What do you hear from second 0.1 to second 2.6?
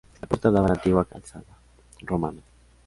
La puerta daba a la antigua calzada romana.